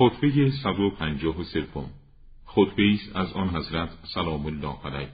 [0.00, 1.66] خطبه 153
[2.46, 5.08] خطبه است از آن حضرت سلام الله علیه.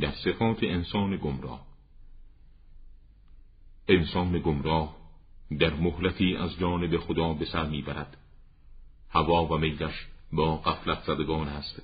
[0.00, 1.66] در صفات انسان گمراه.
[3.88, 4.96] انسان گمراه
[5.58, 8.16] در مهلتی از جانب خدا به سر می‌برد.
[9.10, 11.82] هوا و میلش با قفلت زدگان است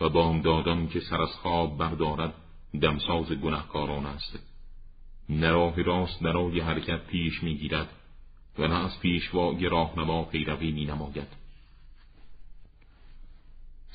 [0.00, 2.34] و بامدادان که سر از خواب بردارد
[2.82, 4.38] دمساز گناهکاران است.
[5.28, 7.88] نه راه راست برای حرکت پیش می‌گیرد
[8.58, 11.43] و نه از پیشوای راهنما پیروی می نماید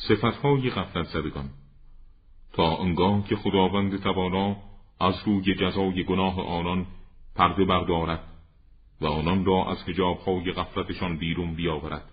[0.08, 1.50] صفتهای غفلت زدگان.
[2.54, 4.56] تا آنگاه که خداوند توانا
[5.00, 6.86] از روی جزای گناه آنان
[7.36, 8.24] پرده بردارد
[9.02, 12.12] و آنان را از حجابهای غفلتشان بیرون بیاورد.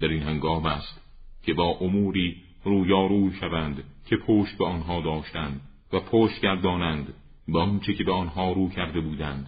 [0.00, 1.00] در این هنگام است
[1.42, 5.60] که با اموری رویاروی شوند که پشت به آنها داشتند
[5.92, 7.14] و پشت گردانند
[7.48, 9.46] به آنچه که به آنها رو کرده بودند.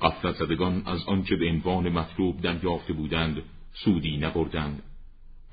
[0.00, 4.82] غفلت زدگان از آنچه به عنوان مطلوب دریافته بودند سودی نبردند.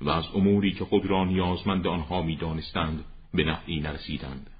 [0.00, 4.50] و از اموری که خود را نیازمند آنها می‌دانستند به نفعی نرسیدند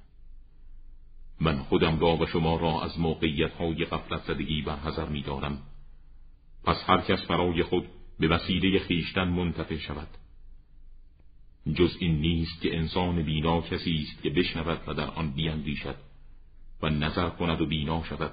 [1.40, 5.62] من خودم را و شما را از موقعیت های غفلت زدگی برحضر می دارم.
[6.64, 7.88] پس هر کس برای خود
[8.20, 10.08] به وسیله خیشتن منتفع شود.
[11.74, 15.96] جز این نیست که انسان بینا کسی است که بشنود و در آن بیاندیشد
[16.82, 18.32] و نظر کند و بینا شود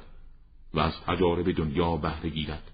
[0.74, 2.72] و از تجارب دنیا بهره گیرد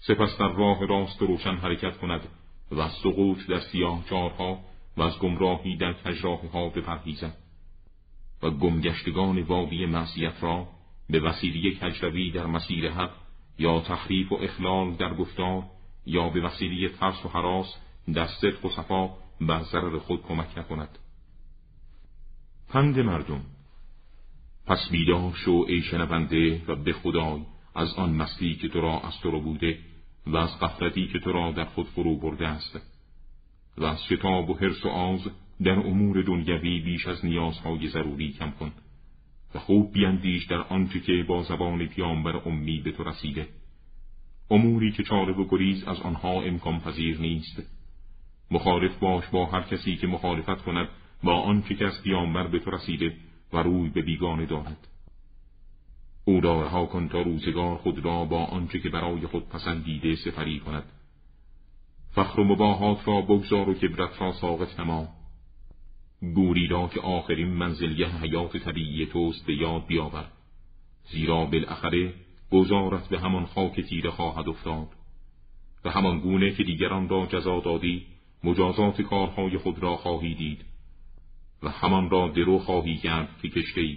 [0.00, 2.28] سپس در راه راست روشن حرکت کند
[2.70, 4.60] و از سقوط در سیاه چارها
[4.96, 7.36] و از گمراهی در کجراه ها بپرهیزد
[8.42, 10.68] و گمگشتگان وادی معصیت را
[11.10, 13.10] به وسیله کجروی در مسیر حق
[13.58, 15.62] یا تحریف و اخلال در گفتار
[16.06, 17.74] یا به وسیله ترس و حراس
[18.14, 19.10] در صدق و صفا
[19.40, 20.98] بر ضرر خود کمک نکند.
[22.68, 23.40] پند مردم
[24.66, 27.42] پس بیدار شو ای شنونده و به خدای
[27.74, 29.78] از آن مستی که تو را از تو رو بوده
[30.28, 32.80] و از قفلتی که تو را در خود فرو برده است.
[33.78, 35.20] و از شتاب و حرس و آز
[35.62, 38.72] در امور دنیوی بیش از نیازهای ضروری کم کن
[39.54, 43.48] و خوب بیندیش در آنچه که با زبان پیامبر امی به تو رسیده.
[44.50, 47.62] اموری که چاره و گریز از آنها امکان پذیر نیست.
[48.50, 50.88] مخالف باش با هر کسی که مخالفت کند
[51.22, 53.16] با آنچه که از پیامبر به تو رسیده
[53.52, 54.88] و روی به بیگانه دارد.
[56.28, 60.60] او را رها کن تا روزگار خود را با آنچه که برای خود پسندیده سفری
[60.60, 60.84] کند.
[62.10, 65.08] فخر و مباهات را بگذار و کبرت را ساقط نما.
[66.34, 70.24] گوری را که آخرین منزلیه حیات طبیعی توست به یاد بیاور.
[71.10, 72.14] زیرا بالاخره
[72.52, 74.88] گذارت به همان خاک تیره خواهد افتاد.
[75.84, 78.06] و همان گونه که دیگران را جزا دادی
[78.44, 80.64] مجازات کارهای خود را خواهی دید.
[81.62, 83.96] و همان را درو خواهی کرد که کشته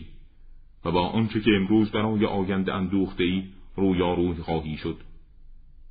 [0.85, 3.43] و با آنچه که امروز برای آینده اندوخته ای
[3.75, 4.97] رویاروی خواهی شد.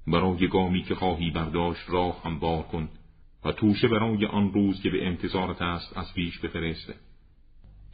[0.07, 2.89] برای گامی که خواهی برداشت راه هموار کن
[3.45, 6.95] و توشه برای آن روز که به انتظارت است از پیش بفرسته.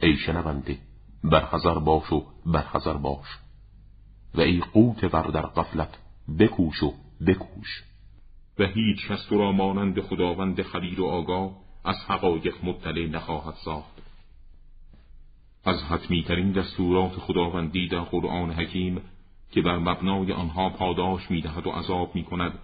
[0.01, 0.77] ای شنونده
[1.23, 3.27] برحضر باش و برحضر باش.
[4.35, 5.97] و ای قوت بر در قفلت
[6.39, 6.93] بکوش و
[7.27, 7.83] بکوش.
[8.59, 11.51] و هیچ کس تو را مانند خداوند خبیر و آگاه
[11.85, 13.96] از حقایق مطلع نخواهد ساخت.
[15.67, 19.01] از حتمی ترین دستورات خداوندی در قرآن حکیم
[19.51, 22.59] که بر مبنای آنها پاداش می‌دهد و عذاب می کند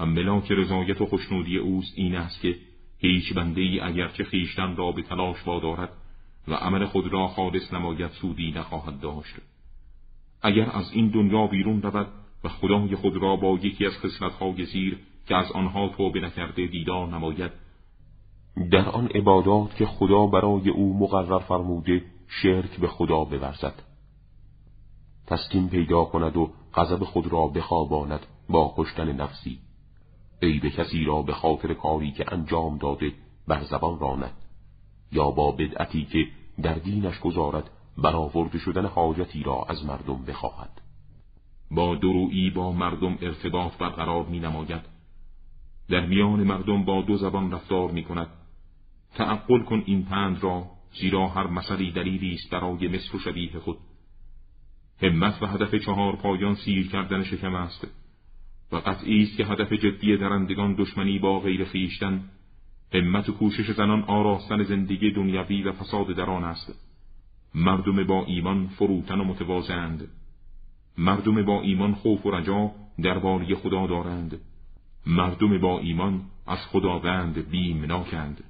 [0.00, 2.56] و ملاک رضایت و خوشنودی اوست این است که
[2.98, 5.90] هیچ بنده ای اگرچه خیشتن را به تلاش وادارد
[6.48, 9.34] و عمل خود را خالص نماید سودی نخواهد داشت.
[10.42, 12.06] اگر از این دنیا بیرون رود
[12.44, 17.08] و خدای خود را با یکی از خصلتهای زیر که از آنها توبه نکرده دیدار
[17.08, 17.50] نماید
[18.70, 23.82] در آن عبادات که خدا برای او مقرر فرموده شرک به خدا بورزد.
[25.26, 29.58] تسکین پیدا کند و غضب خود را بخواباند با کشتن نفسی.
[30.42, 33.12] ای به کسی را به خاطر کاری که انجام داده
[33.48, 34.34] بر زبان راند.
[35.12, 36.26] یا با بدعتی که
[36.62, 40.80] در دینش گذارد برآورده شدن حاجتی را از مردم بخواهد.
[41.70, 44.82] با درویی با مردم ارتباط برقرار می نماید
[45.88, 48.28] در میان مردم با دو زبان رفتار می کند
[49.14, 53.78] تعقل کن این پند را زیرا هر مسئله دلیلی است برای مثل و شبیه خود.
[55.02, 57.86] همت و هدف چهار پایان سیر کردن شکم است
[58.72, 62.24] و قطعی است که هدف جدی درندگان دشمنی با غیر خیشتن
[62.94, 66.74] همت و کوشش زنان آراستن زندگی دنیوی و فساد در آن است.
[67.54, 70.08] مردم با ایمان فروتن و متوازند.
[70.98, 72.70] مردم با ایمان خوف و رجا
[73.02, 74.40] درباره خدا دارند.
[75.06, 78.44] مردم با ایمان از خداوند بیمناکند